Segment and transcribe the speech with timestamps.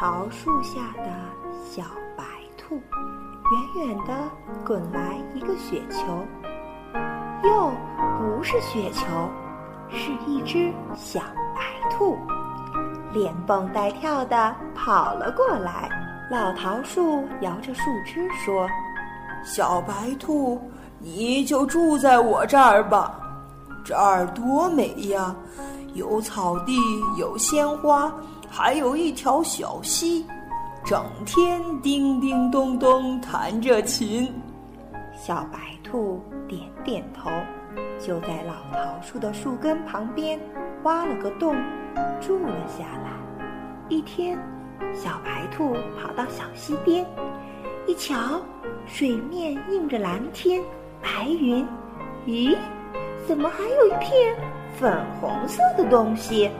[0.00, 1.10] 桃树下的
[1.68, 1.82] 小
[2.16, 2.22] 白
[2.56, 2.76] 兔，
[3.50, 4.14] 远远的
[4.64, 6.24] 滚来一个雪球，
[7.42, 7.72] 又
[8.16, 9.04] 不是雪球，
[9.88, 11.18] 是一只小
[11.52, 12.16] 白兔，
[13.12, 15.90] 连蹦带跳的跑了过来。
[16.30, 18.68] 老桃树摇着树枝说
[19.42, 20.62] ：“小白兔，
[21.00, 23.18] 你就住在我这儿吧，
[23.84, 25.34] 这儿多美呀，
[25.94, 26.78] 有草地，
[27.16, 28.08] 有鲜花。”
[28.50, 30.24] 还有一条小溪，
[30.84, 34.32] 整天叮叮咚咚弹着琴。
[35.14, 37.30] 小白兔点点头，
[37.98, 40.40] 就在老桃树的树根旁边
[40.84, 41.54] 挖了个洞，
[42.20, 43.10] 住了下来。
[43.88, 44.38] 一天，
[44.94, 47.04] 小白兔跑到小溪边，
[47.86, 48.40] 一瞧，
[48.86, 50.62] 水面映着蓝天
[51.02, 51.66] 白云，
[52.26, 52.56] 咦，
[53.26, 54.34] 怎么还有一片
[54.78, 56.50] 粉红色的东西？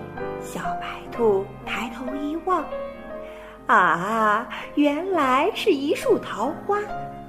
[0.42, 2.64] 小白兔抬头一望，
[3.66, 6.78] 啊，原来是一束桃花。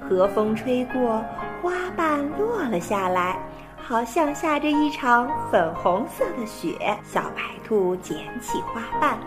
[0.02, 1.24] 和风吹过，
[1.62, 3.38] 花瓣落了下来，
[3.78, 6.78] 好像下着一场粉红色的雪。
[7.04, 9.20] 小白兔捡起花瓣，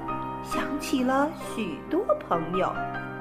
[0.42, 2.72] 想起了许多朋友。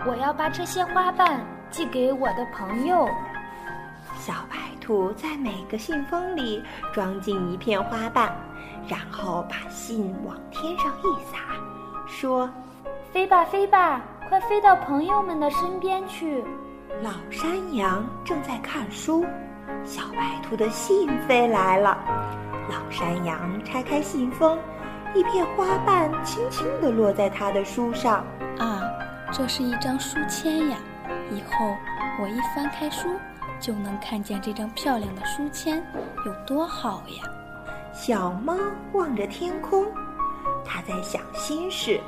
[0.07, 3.07] 我要把这些花瓣寄给我的朋友。
[4.17, 8.35] 小白兔在每个信封里装进一片花瓣。
[8.87, 11.37] 然后把信往天上一撒，
[12.07, 12.49] 说
[13.11, 16.43] ：“飞吧，飞吧，快飞到朋友们的身边去。”
[17.01, 19.25] 老山羊正在看书，
[19.83, 21.97] 小白兔的信飞来了。
[22.69, 24.59] 老山羊拆开信封，
[25.13, 28.25] 一片花瓣轻轻地落在他的书上。
[28.59, 28.83] 啊，
[29.31, 30.77] 这是一张书签呀！
[31.31, 31.75] 以后
[32.21, 33.07] 我一翻开书，
[33.59, 35.81] 就能看见这张漂亮的书签，
[36.25, 37.29] 有多好呀！
[37.93, 38.55] 小猫
[38.93, 39.85] 望着天空，
[40.65, 41.99] 它在想心事。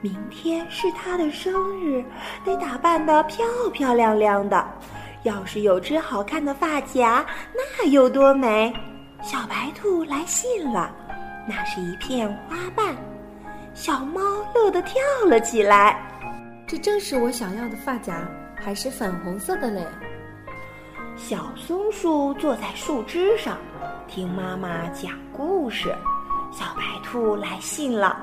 [0.00, 2.04] 明天是它的生日，
[2.44, 4.66] 得打扮得漂漂亮亮的。
[5.22, 8.74] 要是有只好看的发夹，那有多美！
[9.22, 10.92] 小白兔来信了，
[11.46, 12.96] 那是一片花瓣。
[13.74, 14.20] 小猫
[14.52, 15.96] 乐得跳了起来。
[16.66, 19.86] 这正是我想要的发夹，还是粉红色的嘞。
[21.16, 23.56] 小松鼠坐在树枝上。
[24.14, 25.88] 听妈妈讲故事，
[26.50, 28.14] 小白兔来信了。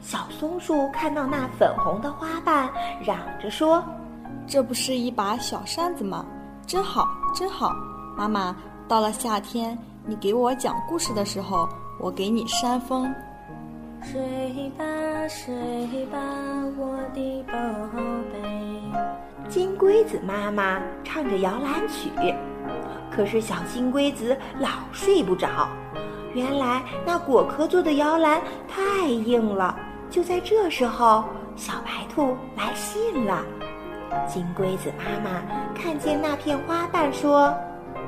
[0.00, 2.66] 小松鼠看到那粉红的花瓣，
[3.04, 3.84] 嚷着说
[4.48, 6.24] ：“这不是一把小扇子吗？
[6.66, 7.76] 真好，真好！
[8.16, 8.56] 妈妈，
[8.88, 11.68] 到了夏天，你给我讲故事的时候，
[12.00, 13.14] 我给你扇风。”
[14.00, 14.84] 睡吧，
[15.28, 16.18] 睡吧，
[16.78, 17.52] 我的宝
[18.32, 19.50] 贝。
[19.50, 22.08] 金龟子妈妈唱着摇篮曲。
[23.18, 25.68] 可是小金龟子老睡不着，
[26.34, 29.76] 原来那果壳做的摇篮太硬了。
[30.08, 31.24] 就在这时候，
[31.56, 33.44] 小白兔来信了。
[34.28, 35.42] 金龟子妈妈
[35.74, 37.52] 看见那片花瓣，说：“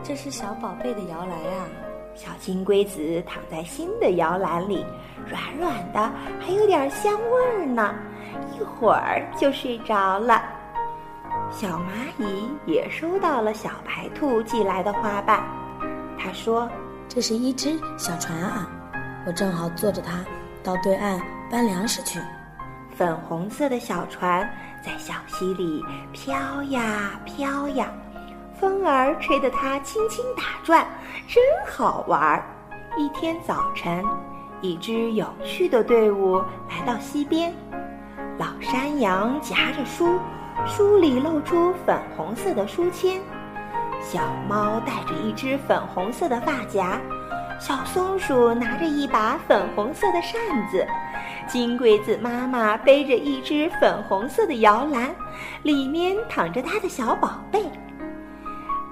[0.00, 1.66] 这是小宝贝的摇篮啊。”
[2.14, 4.86] 小金龟子躺在新的摇篮里，
[5.26, 5.98] 软软的，
[6.38, 7.92] 还有点香味儿呢。
[8.56, 10.40] 一会儿就睡着了。
[11.50, 15.42] 小蚂蚁也收到了小白兔寄来的花瓣，
[16.18, 16.70] 他说
[17.08, 18.70] ：“这是一只小船啊，
[19.26, 20.24] 我正好坐着它
[20.62, 22.20] 到对岸搬粮食去。”
[22.96, 24.48] 粉红色的小船
[24.84, 27.88] 在小溪里飘呀飘呀，
[28.58, 30.86] 风儿吹得它轻轻打转，
[31.26, 32.44] 真好玩儿。
[32.96, 34.04] 一天早晨，
[34.60, 36.38] 一支有趣的队伍
[36.68, 37.52] 来到溪边，
[38.38, 40.18] 老山羊夹着书。
[40.66, 43.20] 书里露出粉红色的书签，
[44.00, 47.00] 小猫带着一只粉红色的发夹，
[47.58, 50.40] 小松鼠拿着一把粉红色的扇
[50.70, 50.86] 子，
[51.48, 55.14] 金龟子妈妈背着一只粉红色的摇篮，
[55.62, 57.62] 里面躺着它的小宝贝。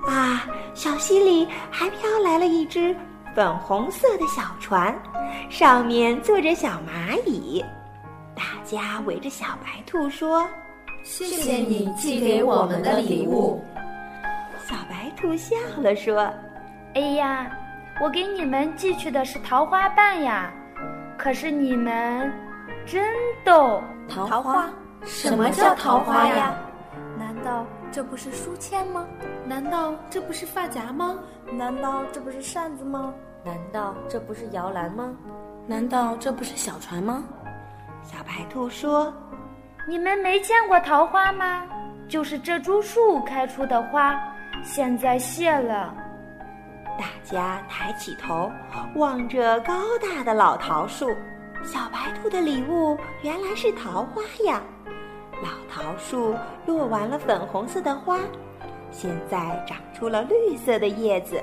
[0.06, 0.44] 啊，
[0.74, 2.94] 小溪里还飘来了一只
[3.34, 4.94] 粉红色的小船，
[5.48, 7.64] 上面坐着小蚂蚁，
[8.34, 10.46] 大家围着小白兔说。
[11.08, 13.64] 谢谢你寄给我们的礼物。
[14.66, 16.30] 小白兔笑了说
[16.94, 17.50] ：“哎呀，
[17.98, 20.52] 我给你们寄去的是桃花瓣呀！
[21.16, 22.30] 可是你们
[22.84, 23.02] 真
[23.42, 23.82] 逗。
[24.06, 24.68] 桃花？
[25.02, 26.54] 什么叫桃花呀？
[27.18, 29.06] 难道这不是书签吗？
[29.46, 31.18] 难道这不是发夹吗？
[31.50, 33.14] 难道这不是扇子吗？
[33.42, 35.16] 难道这不是摇篮吗？
[35.66, 37.24] 难道这不是小船吗？”
[38.04, 39.10] 小白兔说。
[39.88, 41.62] 你们没见过桃花吗？
[42.06, 44.14] 就是这株树开出的花，
[44.62, 45.94] 现在谢了。
[46.98, 48.52] 大家抬起头，
[48.96, 51.16] 望着高大的老桃树。
[51.64, 54.60] 小白兔的礼物原来是桃花呀！
[55.42, 56.36] 老桃树
[56.66, 58.18] 落完了粉红色的花，
[58.90, 61.42] 现在长出了绿色的叶子，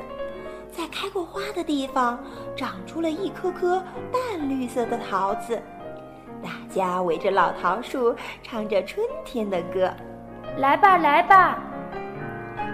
[0.71, 2.23] 在开过花的地方
[2.55, 3.83] 长出了一颗颗
[4.13, 5.59] 淡绿色的桃子。
[6.45, 9.91] 大家围着老桃树唱着春天的歌，
[10.57, 11.57] 来吧，来吧！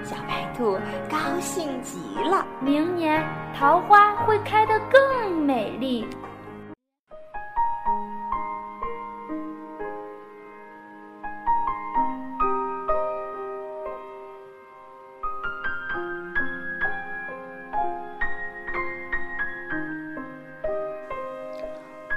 [0.03, 0.77] 小白兔
[1.09, 1.97] 高兴极
[2.29, 3.25] 了，明年
[3.57, 6.05] 桃花会开得更美丽。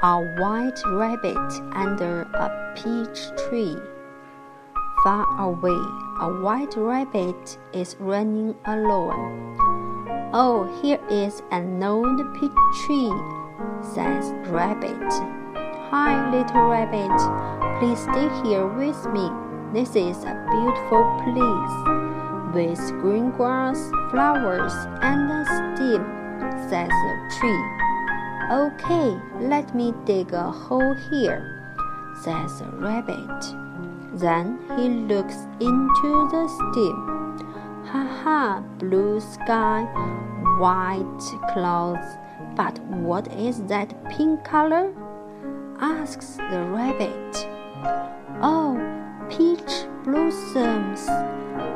[0.04, 3.78] A white rabbit under a peach tree.
[5.02, 5.80] Far away,
[6.20, 9.56] a white rabbit is running alone.
[10.34, 12.52] Oh, here is an old peach
[12.84, 13.10] tree,
[13.80, 15.08] says rabbit.
[15.88, 17.16] Hi, little rabbit,
[17.80, 19.30] please stay here with me.
[19.72, 21.76] This is a beautiful place
[22.52, 23.80] with green grass,
[24.10, 26.04] flowers, and a stem,
[26.68, 27.83] says the tree.
[28.50, 31.76] Okay, let me dig a hole here,
[32.22, 33.54] says the rabbit.
[34.12, 37.14] Then he looks into the stem.
[37.86, 39.84] Ha ha, blue sky,
[40.58, 41.20] white
[41.52, 42.06] clouds.
[42.54, 44.92] But what is that pink color?
[45.80, 47.48] asks the rabbit.
[48.42, 48.76] Oh,
[49.30, 51.08] peach blossoms.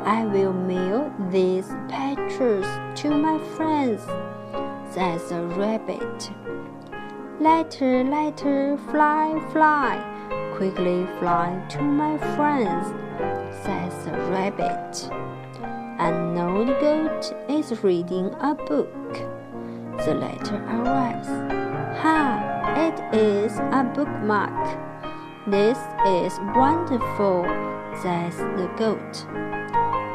[0.05, 2.65] I will mail these pictures
[3.01, 4.01] to my friends,
[4.93, 6.31] says the rabbit.
[7.39, 9.95] Letter, letter, fly, fly,
[10.57, 12.87] quickly fly to my friends,
[13.63, 15.09] says the rabbit.
[15.99, 19.13] An old goat is reading a book.
[20.03, 21.29] The letter arrives.
[22.01, 22.73] Ha!
[22.75, 24.77] It is a bookmark.
[25.47, 27.45] This is wonderful,
[28.01, 29.13] says the goat.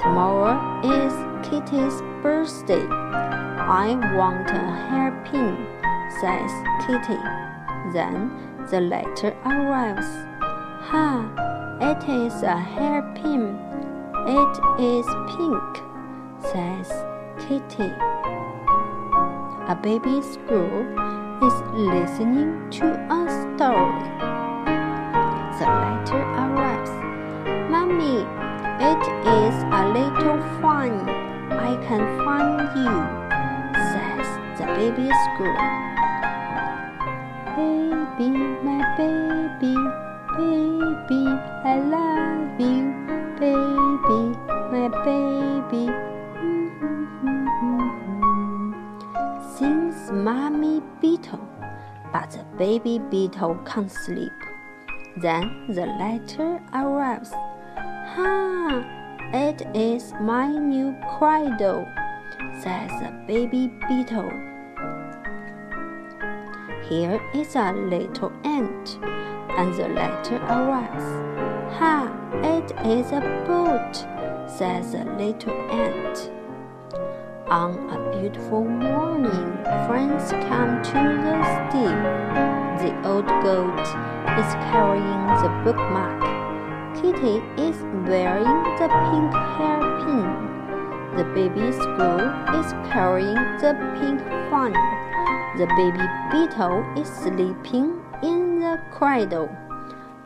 [0.02, 2.86] Tomorrow is Kitty's birthday.
[2.86, 5.74] I want a hairpin
[6.20, 6.50] says
[6.86, 7.20] Kitty.
[7.92, 8.30] Then
[8.70, 10.06] the letter arrives.
[10.88, 11.44] Ha!
[11.80, 13.58] It is a hairpin.
[14.26, 15.72] It is pink,
[16.40, 16.88] says
[17.44, 17.92] Kitty.
[19.66, 20.86] A baby squirrel
[21.42, 24.04] is listening to a story.
[25.58, 26.94] The letter arrives.
[27.70, 28.24] Mommy,
[28.80, 29.04] it
[29.42, 31.08] is a little fun.
[31.50, 32.94] I can find you,
[33.92, 34.28] says
[34.58, 35.93] the baby squirrel.
[37.56, 38.30] Baby,
[38.64, 39.74] my baby,
[40.36, 41.22] baby,
[41.64, 42.82] I love you,
[43.38, 44.22] baby,
[44.72, 45.86] my baby.
[47.22, 48.74] Mm-hmm.
[49.56, 51.46] Sings Mommy Beetle,
[52.12, 54.32] but the baby beetle can't sleep.
[55.18, 57.30] Then the letter arrives.
[57.30, 58.84] Ha!
[59.32, 61.86] It is my new cradle,
[62.60, 64.53] says the baby beetle.
[66.88, 68.98] Here is a little ant,
[69.56, 71.04] and the letter arrives.
[71.78, 72.12] Ha!
[72.42, 73.94] It is a boat,
[74.46, 76.30] says the little ant.
[77.48, 82.02] On a beautiful morning, friends come to the steam.
[82.84, 83.80] The old goat
[84.36, 86.20] is carrying the bookmark.
[86.96, 90.54] Kitty is wearing the pink hairpin.
[91.16, 92.28] The baby squirrel
[92.60, 95.13] is carrying the pink fan.
[95.56, 99.48] The baby beetle is sleeping in the cradle.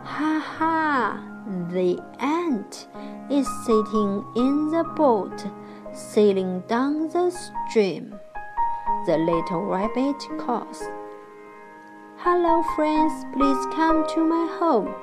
[0.02, 1.22] Ha ha!
[1.70, 2.88] The ant
[3.30, 5.46] is sitting in the boat,
[5.92, 8.18] sailing down the stream.
[9.04, 10.82] The little rabbit calls.
[12.16, 14.94] Hello, friends, please come to my home.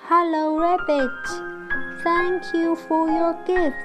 [0.00, 2.02] Hello, rabbit.
[2.02, 3.76] Thank you for your gift,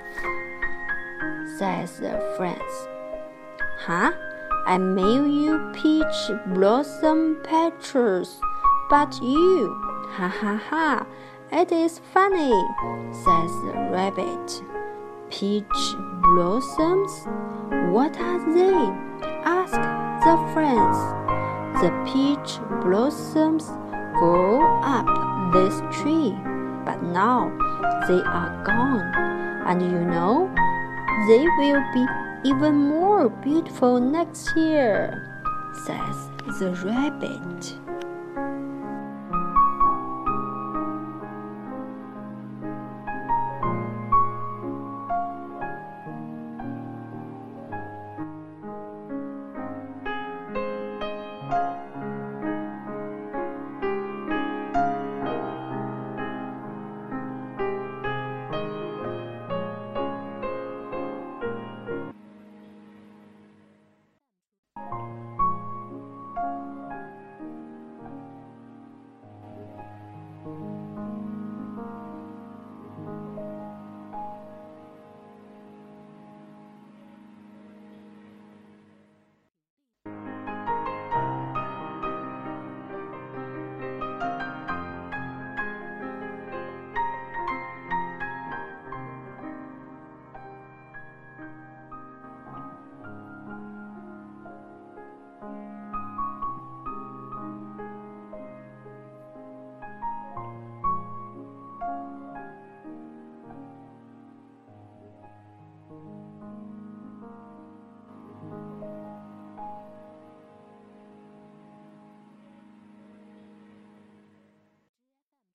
[1.59, 2.87] says the friends.
[3.85, 4.11] Huh?
[4.67, 8.41] I mail you peach blossom petals,
[8.89, 9.73] but you,
[10.11, 11.05] ha ha ha,
[11.53, 12.51] it is funny,
[13.11, 14.61] says the rabbit.
[15.29, 17.11] Peach blossoms?
[17.93, 19.07] What are they?
[19.47, 19.79] ask
[20.27, 20.97] the friends.
[21.79, 23.71] The peach blossoms
[24.19, 25.07] grow up
[25.53, 26.35] this tree,
[26.83, 27.47] but now
[28.09, 29.07] they are gone,
[29.65, 30.51] and you know,
[31.29, 32.05] they will be
[32.47, 35.43] even more beautiful next year,
[35.85, 37.86] says the rabbit.